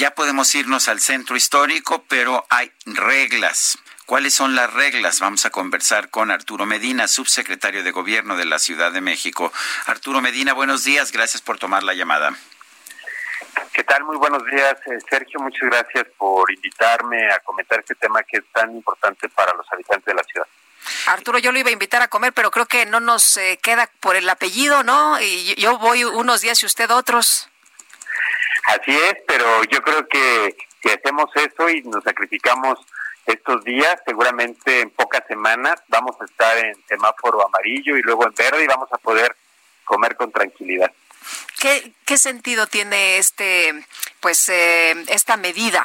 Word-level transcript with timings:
Ya 0.00 0.12
podemos 0.12 0.54
irnos 0.54 0.88
al 0.88 0.98
centro 0.98 1.36
histórico, 1.36 2.06
pero 2.08 2.46
hay 2.48 2.72
reglas. 2.86 3.76
¿Cuáles 4.06 4.32
son 4.32 4.54
las 4.54 4.72
reglas? 4.72 5.20
Vamos 5.20 5.44
a 5.44 5.50
conversar 5.50 6.08
con 6.08 6.30
Arturo 6.30 6.64
Medina, 6.64 7.06
subsecretario 7.06 7.84
de 7.84 7.90
Gobierno 7.90 8.38
de 8.38 8.46
la 8.46 8.58
Ciudad 8.58 8.92
de 8.92 9.02
México. 9.02 9.52
Arturo 9.84 10.22
Medina, 10.22 10.54
buenos 10.54 10.84
días. 10.84 11.12
Gracias 11.12 11.42
por 11.42 11.58
tomar 11.58 11.82
la 11.82 11.92
llamada. 11.92 12.34
¿Qué 13.74 13.84
tal? 13.84 14.04
Muy 14.04 14.16
buenos 14.16 14.42
días, 14.46 14.74
eh, 14.86 14.98
Sergio. 15.06 15.38
Muchas 15.38 15.68
gracias 15.68 16.06
por 16.16 16.50
invitarme 16.50 17.30
a 17.30 17.40
comentar 17.40 17.80
este 17.80 17.94
tema 17.96 18.22
que 18.22 18.38
es 18.38 18.44
tan 18.54 18.74
importante 18.74 19.28
para 19.28 19.52
los 19.52 19.70
habitantes 19.70 20.06
de 20.06 20.14
la 20.14 20.24
ciudad. 20.24 20.46
Arturo, 21.08 21.38
yo 21.40 21.52
lo 21.52 21.58
iba 21.58 21.68
a 21.68 21.72
invitar 21.72 22.00
a 22.00 22.08
comer, 22.08 22.32
pero 22.32 22.50
creo 22.50 22.64
que 22.64 22.86
no 22.86 23.00
nos 23.00 23.36
eh, 23.36 23.58
queda 23.62 23.90
por 24.00 24.16
el 24.16 24.26
apellido, 24.30 24.82
¿no? 24.82 25.20
Y 25.20 25.56
yo 25.56 25.76
voy 25.76 26.04
unos 26.04 26.40
días 26.40 26.62
y 26.62 26.64
usted 26.64 26.90
otros. 26.90 27.50
Así 28.64 28.96
es, 28.96 29.16
pero 29.26 29.64
yo 29.64 29.80
creo 29.82 30.06
que 30.06 30.56
si 30.82 30.90
hacemos 30.90 31.30
eso 31.34 31.68
y 31.68 31.82
nos 31.82 32.04
sacrificamos 32.04 32.78
estos 33.26 33.64
días, 33.64 33.96
seguramente 34.04 34.80
en 34.80 34.90
pocas 34.90 35.24
semanas 35.28 35.82
vamos 35.88 36.16
a 36.20 36.24
estar 36.24 36.56
en 36.58 36.74
semáforo 36.86 37.46
amarillo 37.46 37.96
y 37.96 38.02
luego 38.02 38.26
en 38.26 38.34
verde 38.34 38.64
y 38.64 38.66
vamos 38.66 38.88
a 38.92 38.98
poder 38.98 39.36
comer 39.84 40.16
con 40.16 40.32
tranquilidad. 40.32 40.90
¿Qué, 41.58 41.92
qué 42.04 42.16
sentido 42.16 42.66
tiene 42.66 43.18
este, 43.18 43.84
pues, 44.20 44.48
eh, 44.48 44.92
esta 45.08 45.36
medida? 45.36 45.84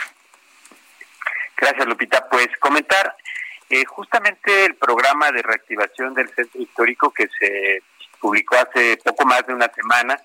Gracias, 1.58 1.86
Lupita. 1.86 2.28
Pues 2.30 2.48
comentar, 2.60 3.16
eh, 3.70 3.84
justamente 3.86 4.66
el 4.66 4.76
programa 4.76 5.32
de 5.32 5.42
reactivación 5.42 6.14
del 6.14 6.34
centro 6.34 6.62
histórico 6.62 7.12
que 7.12 7.28
se 7.40 7.84
publicó 8.20 8.56
hace 8.56 8.98
poco 8.98 9.26
más 9.26 9.46
de 9.46 9.54
una 9.54 9.72
semana, 9.74 10.20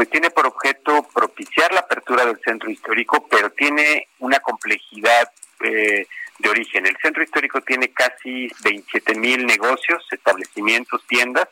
pues 0.00 0.08
tiene 0.08 0.30
por 0.30 0.46
objeto 0.46 1.06
propiciar 1.12 1.74
la 1.74 1.80
apertura 1.80 2.24
del 2.24 2.40
centro 2.40 2.70
histórico, 2.70 3.26
pero 3.30 3.50
tiene 3.50 4.08
una 4.20 4.40
complejidad 4.40 5.30
eh, 5.62 6.06
de 6.38 6.48
origen. 6.48 6.86
El 6.86 6.96
centro 7.02 7.22
histórico 7.22 7.60
tiene 7.60 7.90
casi 7.90 8.50
27 8.64 9.14
mil 9.16 9.44
negocios, 9.44 10.02
establecimientos, 10.10 11.06
tiendas, 11.06 11.48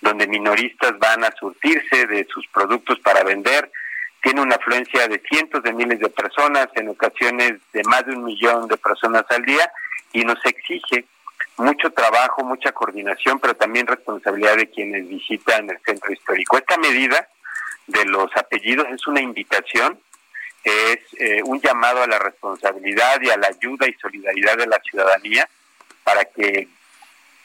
donde 0.00 0.28
minoristas 0.28 0.96
van 1.00 1.24
a 1.24 1.32
surtirse 1.32 2.06
de 2.06 2.28
sus 2.32 2.46
productos 2.46 3.00
para 3.00 3.24
vender. 3.24 3.72
Tiene 4.22 4.40
una 4.40 4.54
afluencia 4.54 5.08
de 5.08 5.20
cientos 5.28 5.60
de 5.64 5.72
miles 5.72 5.98
de 5.98 6.10
personas, 6.10 6.68
en 6.76 6.90
ocasiones 6.90 7.54
de 7.72 7.82
más 7.82 8.06
de 8.06 8.12
un 8.12 8.22
millón 8.22 8.68
de 8.68 8.76
personas 8.76 9.24
al 9.30 9.42
día, 9.42 9.68
y 10.12 10.24
nos 10.24 10.38
exige 10.44 11.06
mucho 11.56 11.90
trabajo, 11.90 12.44
mucha 12.44 12.70
coordinación, 12.70 13.40
pero 13.40 13.56
también 13.56 13.88
responsabilidad 13.88 14.58
de 14.58 14.70
quienes 14.70 15.08
visitan 15.08 15.68
el 15.68 15.80
centro 15.84 16.12
histórico. 16.12 16.56
Esta 16.56 16.78
medida 16.78 17.26
de 17.90 18.04
los 18.06 18.30
apellidos 18.36 18.86
es 18.90 19.06
una 19.06 19.20
invitación, 19.20 20.00
es 20.64 20.98
eh, 21.18 21.42
un 21.44 21.60
llamado 21.60 22.02
a 22.02 22.06
la 22.06 22.18
responsabilidad 22.18 23.20
y 23.22 23.30
a 23.30 23.36
la 23.36 23.48
ayuda 23.48 23.88
y 23.88 23.94
solidaridad 23.94 24.56
de 24.56 24.66
la 24.66 24.80
ciudadanía 24.80 25.48
para 26.04 26.24
que, 26.24 26.68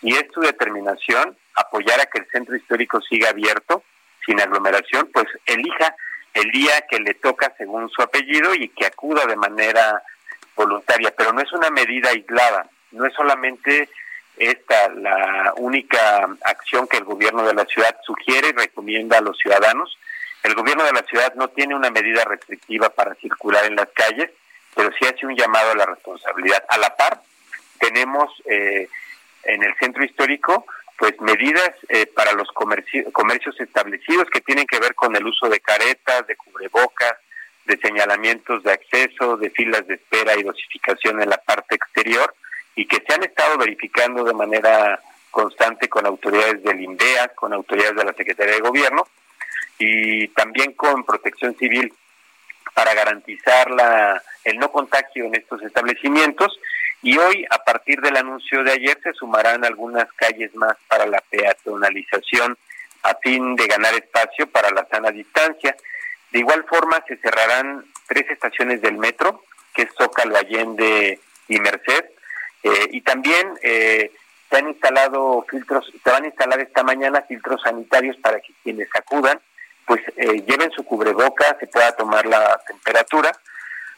y 0.01 0.15
es 0.15 0.25
su 0.33 0.41
determinación, 0.41 1.37
apoyar 1.55 1.99
a 2.01 2.05
que 2.05 2.19
el 2.19 2.27
centro 2.27 2.55
histórico 2.55 3.01
siga 3.01 3.29
abierto, 3.29 3.83
sin 4.25 4.39
aglomeración, 4.41 5.09
pues 5.13 5.27
elija 5.45 5.95
el 6.33 6.51
día 6.51 6.85
que 6.89 6.99
le 6.99 7.13
toca 7.13 7.53
según 7.57 7.89
su 7.89 8.01
apellido 8.01 8.53
y 8.53 8.69
que 8.69 8.85
acuda 8.85 9.25
de 9.25 9.35
manera 9.35 10.01
voluntaria. 10.55 11.13
Pero 11.15 11.31
no 11.31 11.41
es 11.41 11.51
una 11.53 11.69
medida 11.69 12.09
aislada, 12.09 12.67
no 12.91 13.05
es 13.05 13.13
solamente 13.13 13.89
esta 14.37 14.89
la 14.89 15.53
única 15.57 16.27
acción 16.43 16.87
que 16.87 16.97
el 16.97 17.05
gobierno 17.05 17.45
de 17.45 17.53
la 17.53 17.65
ciudad 17.65 17.95
sugiere 18.05 18.49
y 18.49 18.53
recomienda 18.53 19.17
a 19.17 19.21
los 19.21 19.37
ciudadanos. 19.37 19.97
El 20.45 20.53
gobierno 20.53 20.83
de 20.83 20.93
la 20.93 21.01
ciudad 21.01 21.33
no 21.33 21.47
tiene 21.47 21.73
una 21.73 21.89
medida 21.89 22.23
restrictiva 22.23 22.89
para 22.89 23.15
circular 23.15 23.65
en 23.65 23.75
las 23.75 23.87
calles, 23.95 24.29
pero 24.75 24.91
sí 24.91 25.03
hace 25.07 25.25
un 25.25 25.35
llamado 25.35 25.71
a 25.71 25.75
la 25.75 25.87
responsabilidad. 25.87 26.63
A 26.69 26.77
la 26.77 26.95
par, 26.95 27.19
tenemos 27.79 28.31
eh, 28.45 28.87
en 29.41 29.63
el 29.63 29.75
centro 29.77 30.05
histórico 30.05 30.67
pues 30.99 31.19
medidas 31.19 31.71
eh, 31.89 32.05
para 32.05 32.33
los 32.33 32.47
comercios 32.51 33.59
establecidos 33.59 34.29
que 34.29 34.41
tienen 34.41 34.67
que 34.67 34.79
ver 34.79 34.93
con 34.93 35.15
el 35.15 35.25
uso 35.25 35.49
de 35.49 35.59
caretas, 35.61 36.27
de 36.27 36.35
cubrebocas, 36.35 37.15
de 37.65 37.77
señalamientos 37.77 38.61
de 38.61 38.73
acceso, 38.73 39.37
de 39.37 39.49
filas 39.49 39.87
de 39.87 39.95
espera 39.95 40.37
y 40.37 40.43
dosificación 40.43 41.23
en 41.23 41.29
la 41.31 41.37
parte 41.37 41.73
exterior 41.73 42.35
y 42.75 42.85
que 42.85 43.03
se 43.05 43.15
han 43.15 43.23
estado 43.23 43.57
verificando 43.57 44.23
de 44.23 44.33
manera 44.35 45.01
constante 45.31 45.89
con 45.89 46.05
autoridades 46.05 46.61
del 46.61 46.81
INDEA, 46.81 47.29
con 47.29 47.51
autoridades 47.51 47.95
de 47.95 48.05
la 48.05 48.13
Secretaría 48.13 48.53
de 48.53 48.61
Gobierno 48.61 49.07
y 49.77 50.27
también 50.29 50.73
con 50.73 51.03
Protección 51.03 51.55
Civil 51.55 51.93
para 52.73 52.93
garantizar 52.93 53.71
la, 53.71 54.21
el 54.43 54.57
no 54.57 54.71
contagio 54.71 55.25
en 55.25 55.35
estos 55.35 55.61
establecimientos 55.61 56.59
y 57.05 57.19
hoy, 57.19 57.45
a 57.51 57.59
partir 57.59 58.01
del 58.01 58.17
anuncio 58.17 58.63
de 58.63 58.71
ayer, 58.71 58.99
se 59.03 59.13
sumarán 59.13 59.63
algunas 59.63 60.11
calles 60.13 60.55
más 60.55 60.75
para 60.87 61.05
la 61.05 61.21
peatonalización 61.29 62.57
a 63.03 63.13
fin 63.21 63.55
de 63.55 63.67
ganar 63.67 63.93
espacio 63.93 64.47
para 64.47 64.71
la 64.71 64.87
sana 64.87 65.11
distancia. 65.11 65.75
De 66.31 66.39
igual 66.39 66.65
forma, 66.67 67.03
se 67.07 67.17
cerrarán 67.17 67.85
tres 68.07 68.25
estaciones 68.31 68.81
del 68.81 68.97
metro, 68.97 69.43
que 69.75 69.83
es 69.83 69.89
Zócalo, 69.95 70.35
Allende 70.35 71.19
y 71.47 71.59
Merced. 71.59 72.05
Eh, 72.63 72.87
y 72.93 73.01
también 73.01 73.53
eh, 73.61 74.11
se 74.49 74.57
han 74.57 74.69
instalado 74.69 75.45
filtros, 75.47 75.85
se 76.03 76.09
van 76.09 76.23
a 76.23 76.27
instalar 76.27 76.59
esta 76.59 76.81
mañana 76.81 77.21
filtros 77.27 77.61
sanitarios 77.61 78.17
para 78.17 78.39
que 78.39 78.53
quienes 78.63 78.89
acudan, 78.95 79.39
pues 79.85 80.01
eh, 80.17 80.43
lleven 80.47 80.71
su 80.71 80.83
cubreboca, 80.83 81.57
se 81.59 81.67
pueda 81.67 81.95
tomar 81.95 82.25
la 82.25 82.59
temperatura 82.67 83.31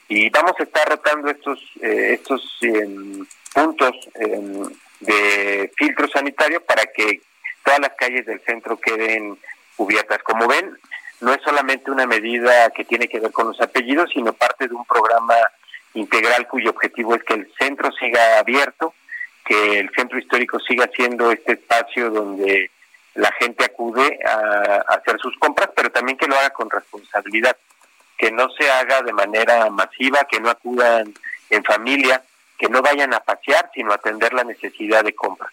y 0.08 0.30
vamos 0.30 0.54
a 0.60 0.64
estar 0.64 0.88
rotando 0.88 1.30
estos 1.30 1.60
eh, 1.82 2.14
estos 2.14 2.58
em, 2.62 3.26
puntos 3.54 3.96
em, 4.16 4.64
de 5.00 5.72
filtro 5.78 6.08
sanitario 6.08 6.62
para 6.62 6.86
que 6.88 7.22
todas 7.64 7.80
las 7.80 7.94
calles 7.98 8.26
del 8.26 8.42
centro 8.42 8.78
queden 8.78 9.38
cubiertas. 9.76 10.24
Como 10.24 10.48
ven, 10.48 10.78
no 11.22 11.34
es 11.34 11.42
solamente 11.44 11.92
una 11.92 12.06
medida 12.06 12.70
que 12.72 12.86
tiene 12.86 13.08
que 13.08 13.20
ver 13.20 13.32
con 13.32 13.48
los 13.48 13.60
apellidos, 13.62 14.10
sino 14.14 14.34
parte 14.34 14.68
de 14.68 14.76
un 14.76 14.86
programa 14.86 15.36
integral 15.94 16.48
cuyo 16.48 16.72
objetivo 16.72 17.16
es 17.16 17.24
que 17.24 17.34
el 17.34 17.52
centro 17.60 17.92
siga 17.92 18.40
abierto, 18.40 18.94
que 19.46 19.80
el 19.80 19.90
centro 19.96 20.20
histórico 20.20 20.60
siga 20.60 20.90
siendo 20.96 21.32
este 21.32 21.54
espacio 21.54 22.10
donde 22.10 22.70
la 23.18 23.32
gente 23.34 23.66
acude 23.66 24.20
a 24.26 24.96
hacer 24.96 25.20
sus 25.20 25.38
compras, 25.38 25.70
pero 25.76 25.92
también 25.92 26.18
que 26.18 26.28
lo 26.28 26.38
haga 26.38 26.52
con 26.52 26.70
responsabilidad 26.70 27.58
que 28.18 28.32
no 28.32 28.50
se 28.50 28.70
haga 28.70 29.02
de 29.02 29.14
manera 29.14 29.70
masiva, 29.70 30.26
que 30.30 30.40
no 30.40 30.50
acudan 30.50 31.14
en 31.50 31.64
familia, 31.64 32.24
que 32.58 32.68
no 32.68 32.82
vayan 32.82 33.14
a 33.14 33.20
pasear, 33.20 33.70
sino 33.74 33.94
atender 33.94 34.34
la 34.34 34.44
necesidad 34.44 35.04
de 35.04 35.14
compra. 35.14 35.52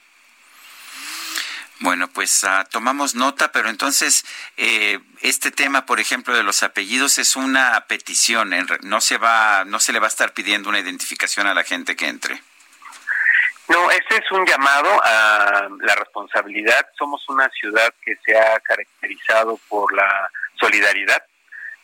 Bueno, 1.80 2.08
pues 2.08 2.44
uh, 2.44 2.64
tomamos 2.70 3.14
nota, 3.14 3.52
pero 3.52 3.68
entonces 3.68 4.24
eh, 4.56 5.00
este 5.20 5.50
tema, 5.50 5.84
por 5.84 6.00
ejemplo, 6.00 6.34
de 6.34 6.42
los 6.42 6.62
apellidos 6.62 7.18
es 7.18 7.36
una 7.36 7.84
petición, 7.86 8.54
no 8.82 9.00
se 9.00 9.18
va, 9.18 9.64
no 9.66 9.80
se 9.80 9.92
le 9.92 9.98
va 9.98 10.06
a 10.06 10.08
estar 10.08 10.32
pidiendo 10.32 10.70
una 10.70 10.78
identificación 10.78 11.46
a 11.46 11.52
la 11.52 11.64
gente 11.64 11.96
que 11.96 12.06
entre. 12.06 12.40
No, 13.68 13.90
este 13.90 14.16
es 14.16 14.30
un 14.30 14.44
llamado 14.46 15.00
a 15.02 15.68
la 15.80 15.94
responsabilidad. 15.94 16.86
Somos 16.98 17.26
una 17.28 17.48
ciudad 17.50 17.92
que 18.04 18.16
se 18.24 18.36
ha 18.36 18.60
caracterizado 18.60 19.58
por 19.68 19.92
la 19.94 20.30
solidaridad 20.60 21.24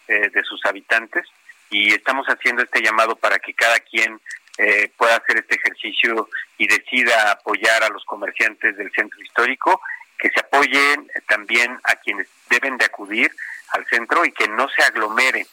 eh, 0.09 0.29
de 0.29 0.43
sus 0.45 0.65
habitantes 0.67 1.27
y 1.71 1.95
estamos 1.95 2.27
haciendo 2.27 2.63
este 2.63 2.83
llamado 2.83 3.17
para 3.17 3.39
que 3.39 3.55
cada 3.55 3.79
quien 3.81 4.21
eh, 4.59 4.91
pueda 4.97 5.17
hacer 5.17 5.39
este 5.39 5.55
ejercicio 5.55 6.29
y 6.59 6.67
decida 6.67 7.33
apoyar 7.33 7.83
a 7.83 7.89
los 7.89 8.05
comerciantes 8.05 8.77
del 8.77 8.91
centro 8.93 9.19
histórico, 9.23 9.81
que 10.19 10.29
se 10.31 10.41
apoyen 10.41 11.11
también 11.29 11.79
a 11.85 11.95
quienes 11.97 12.29
deben 12.51 12.77
de 12.77 12.85
acudir 12.85 13.31
al 13.69 13.87
centro 13.87 14.25
y 14.25 14.33
que 14.33 14.49
no 14.49 14.69
se 14.69 14.83
aglomere. 14.83 15.47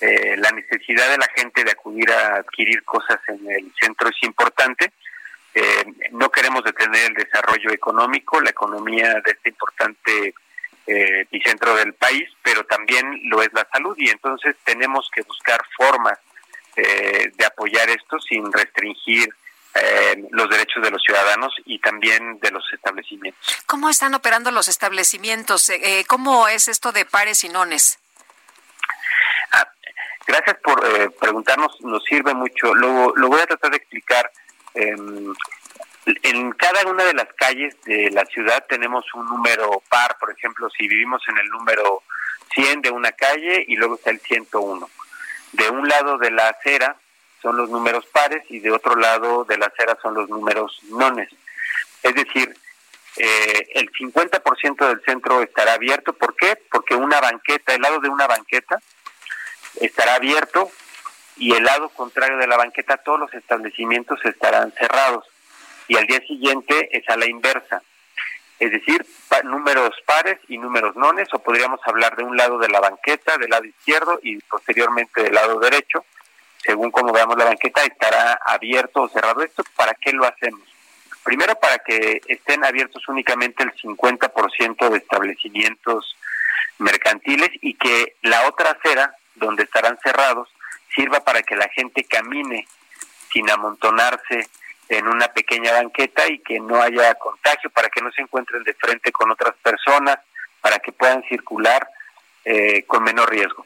Eh, 0.00 0.36
la 0.38 0.50
necesidad 0.50 1.08
de 1.10 1.18
la 1.18 1.28
gente 1.36 1.62
de 1.64 1.70
acudir 1.70 2.10
a 2.10 2.36
adquirir 2.36 2.82
cosas 2.84 3.20
en 3.28 3.50
el 3.50 3.72
centro 3.80 4.08
es 4.08 4.16
importante. 4.22 4.92
No 6.12 6.30
queremos 6.30 6.62
detener 6.62 7.06
el 7.06 7.14
desarrollo 7.14 7.70
económico, 7.72 8.40
la 8.40 8.50
economía 8.50 9.14
de 9.24 9.32
este 9.32 9.48
importante 9.48 10.34
eh, 10.86 11.20
epicentro 11.20 11.74
del 11.74 11.94
país, 11.94 12.28
pero 12.42 12.64
también 12.64 13.20
lo 13.24 13.42
es 13.42 13.52
la 13.52 13.66
salud 13.72 13.94
y 13.98 14.08
entonces 14.08 14.56
tenemos 14.64 15.10
que 15.14 15.22
buscar 15.22 15.60
formas 15.76 16.18
eh, 16.76 17.32
de 17.34 17.44
apoyar 17.44 17.90
esto 17.90 18.20
sin 18.20 18.52
restringir 18.52 19.28
eh, 19.74 20.24
los 20.30 20.48
derechos 20.48 20.80
de 20.80 20.92
los 20.92 21.02
ciudadanos 21.02 21.52
y 21.64 21.80
también 21.80 22.38
de 22.38 22.52
los 22.52 22.64
establecimientos. 22.72 23.64
¿Cómo 23.66 23.90
están 23.90 24.14
operando 24.14 24.52
los 24.52 24.68
establecimientos? 24.68 25.68
Eh, 25.70 26.04
¿Cómo 26.06 26.46
es 26.46 26.68
esto 26.68 26.92
de 26.92 27.04
pares 27.04 27.42
y 27.42 27.48
nones? 27.48 27.98
Ah, 29.50 29.68
gracias 30.26 30.56
por 30.62 30.80
preguntarnos, 31.16 31.80
nos 31.80 32.04
sirve 32.04 32.32
mucho. 32.32 32.72
Lo, 32.74 33.12
lo 33.16 33.28
voy 33.28 33.40
a 33.40 33.46
tratar 33.46 33.72
de 33.72 33.78
explicar. 33.78 34.30
Em, 34.80 35.34
en 36.22 36.52
cada 36.52 36.88
una 36.88 37.02
de 37.02 37.12
las 37.12 37.26
calles 37.34 37.76
de 37.84 38.10
la 38.12 38.24
ciudad 38.26 38.64
tenemos 38.68 39.04
un 39.12 39.26
número 39.26 39.82
par, 39.88 40.16
por 40.20 40.30
ejemplo, 40.30 40.70
si 40.70 40.86
vivimos 40.86 41.20
en 41.28 41.36
el 41.36 41.48
número 41.48 42.04
100 42.54 42.82
de 42.82 42.90
una 42.92 43.10
calle 43.10 43.64
y 43.66 43.74
luego 43.74 43.96
está 43.96 44.10
el 44.10 44.20
101. 44.20 44.88
De 45.52 45.68
un 45.68 45.88
lado 45.88 46.16
de 46.18 46.30
la 46.30 46.48
acera 46.50 46.94
son 47.42 47.56
los 47.56 47.68
números 47.70 48.06
pares 48.06 48.44
y 48.50 48.60
de 48.60 48.70
otro 48.70 48.94
lado 48.94 49.44
de 49.44 49.58
la 49.58 49.66
acera 49.66 49.98
son 50.00 50.14
los 50.14 50.28
números 50.28 50.80
nones. 50.84 51.28
Es 52.04 52.14
decir, 52.14 52.56
eh, 53.16 53.68
el 53.74 53.90
50% 53.90 54.86
del 54.86 55.02
centro 55.02 55.42
estará 55.42 55.72
abierto. 55.72 56.12
¿Por 56.12 56.36
qué? 56.36 56.56
Porque 56.70 56.94
una 56.94 57.20
banqueta, 57.20 57.74
el 57.74 57.82
lado 57.82 57.98
de 57.98 58.08
una 58.08 58.28
banqueta 58.28 58.80
estará 59.80 60.14
abierto 60.14 60.70
y 61.38 61.54
el 61.54 61.64
lado 61.64 61.88
contrario 61.90 62.38
de 62.38 62.46
la 62.46 62.56
banqueta 62.56 62.96
todos 62.98 63.20
los 63.20 63.34
establecimientos 63.34 64.18
estarán 64.24 64.72
cerrados. 64.72 65.24
Y 65.86 65.96
al 65.96 66.06
día 66.06 66.20
siguiente 66.20 66.88
es 66.96 67.08
a 67.08 67.16
la 67.16 67.26
inversa. 67.26 67.82
Es 68.58 68.72
decir, 68.72 69.06
números 69.44 69.94
pares 70.04 70.38
y 70.48 70.58
números 70.58 70.96
nones, 70.96 71.28
o 71.32 71.38
podríamos 71.38 71.80
hablar 71.84 72.16
de 72.16 72.24
un 72.24 72.36
lado 72.36 72.58
de 72.58 72.68
la 72.68 72.80
banqueta, 72.80 73.38
del 73.38 73.50
lado 73.50 73.64
izquierdo 73.64 74.18
y 74.22 74.38
posteriormente 74.40 75.22
del 75.22 75.34
lado 75.34 75.60
derecho 75.60 76.04
según 76.64 76.90
como 76.90 77.12
veamos 77.12 77.36
la 77.36 77.46
banqueta, 77.46 77.82
estará 77.84 78.38
abierto 78.44 79.02
o 79.02 79.08
cerrado. 79.08 79.42
¿Esto 79.42 79.64
para 79.76 79.94
qué 79.94 80.12
lo 80.12 80.26
hacemos? 80.26 80.60
Primero, 81.22 81.54
para 81.56 81.78
que 81.78 82.20
estén 82.26 82.64
abiertos 82.64 83.06
únicamente 83.08 83.62
el 83.62 83.72
50% 83.72 84.88
de 84.90 84.98
establecimientos 84.98 86.16
mercantiles 86.78 87.50
y 87.60 87.74
que 87.74 88.16
la 88.22 88.46
otra 88.48 88.72
acera, 88.72 89.14
donde 89.34 89.64
estarán 89.64 89.98
cerrados, 90.02 90.48
sirva 90.98 91.20
para 91.20 91.42
que 91.42 91.54
la 91.54 91.68
gente 91.68 92.04
camine 92.04 92.66
sin 93.32 93.48
amontonarse 93.50 94.48
en 94.88 95.06
una 95.06 95.28
pequeña 95.28 95.72
banqueta 95.72 96.26
y 96.26 96.40
que 96.40 96.58
no 96.58 96.82
haya 96.82 97.14
contagio, 97.14 97.70
para 97.70 97.88
que 97.88 98.00
no 98.00 98.10
se 98.10 98.22
encuentren 98.22 98.64
de 98.64 98.74
frente 98.74 99.12
con 99.12 99.30
otras 99.30 99.54
personas, 99.62 100.18
para 100.60 100.80
que 100.80 100.90
puedan 100.90 101.22
circular 101.28 101.88
eh, 102.44 102.84
con 102.86 103.04
menor 103.04 103.30
riesgo. 103.30 103.64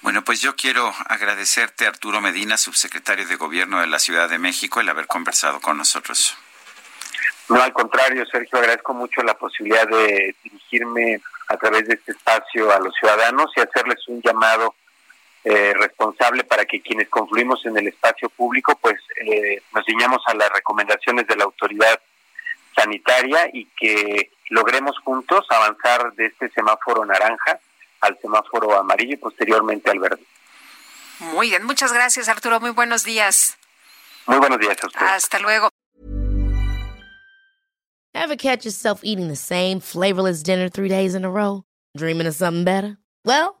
Bueno, 0.00 0.24
pues 0.24 0.40
yo 0.40 0.56
quiero 0.56 0.92
agradecerte, 1.06 1.86
Arturo 1.86 2.20
Medina, 2.20 2.56
subsecretario 2.56 3.26
de 3.26 3.36
Gobierno 3.36 3.80
de 3.80 3.86
la 3.86 3.98
Ciudad 3.98 4.28
de 4.28 4.38
México, 4.38 4.80
el 4.80 4.88
haber 4.88 5.06
conversado 5.06 5.60
con 5.60 5.78
nosotros. 5.78 6.36
No, 7.48 7.62
al 7.62 7.72
contrario, 7.72 8.26
Sergio, 8.26 8.58
agradezco 8.58 8.92
mucho 8.92 9.22
la 9.22 9.34
posibilidad 9.34 9.86
de 9.86 10.34
dirigirme 10.42 11.20
a 11.48 11.56
través 11.58 11.86
de 11.86 11.94
este 11.94 12.12
espacio 12.12 12.72
a 12.72 12.80
los 12.80 12.94
ciudadanos 12.94 13.50
y 13.56 13.60
hacerles 13.60 13.98
un 14.08 14.20
llamado 14.20 14.74
eh, 15.44 15.74
responsable 15.74 16.44
para 16.44 16.64
que 16.64 16.80
quienes 16.80 17.08
confluimos 17.08 17.64
en 17.66 17.76
el 17.76 17.88
espacio 17.88 18.30
público, 18.30 18.78
pues 18.80 18.96
eh, 19.24 19.62
nos 19.74 19.84
ciñamos 19.84 20.22
a 20.26 20.34
las 20.34 20.50
recomendaciones 20.50 21.26
de 21.26 21.36
la 21.36 21.44
autoridad 21.44 22.00
sanitaria 22.74 23.50
y 23.52 23.66
que 23.76 24.30
logremos 24.48 24.98
juntos 25.00 25.46
avanzar 25.50 26.12
de 26.14 26.26
este 26.26 26.50
semáforo 26.50 27.04
naranja 27.04 27.60
al 28.00 28.18
semáforo 28.20 28.76
amarillo 28.78 29.14
y 29.14 29.18
posteriormente 29.18 29.90
al 29.90 29.98
verde. 29.98 30.22
Muy 31.20 31.50
bien, 31.50 31.64
muchas 31.64 31.92
gracias 31.92 32.28
Arturo, 32.28 32.60
muy 32.60 32.70
buenos 32.70 33.04
días. 33.04 33.56
Muy 34.26 34.38
buenos 34.38 34.58
días 34.58 34.76
a 34.82 34.86
usted. 34.86 35.06
Hasta 35.06 35.38
luego. 35.38 35.68
Ever 38.14 38.36
catch 38.36 38.64
yourself 38.64 39.00
eating 39.02 39.28
the 39.28 39.36
same 39.36 39.80
flavorless 39.80 40.42
dinner 40.42 40.70
three 40.70 40.88
days 40.88 41.14
in 41.14 41.24
a 41.24 41.30
row? 41.30 41.64
Dreaming 41.96 42.26
of 42.26 42.34
something 42.34 42.64
better? 42.64 42.96
Well, 43.24 43.60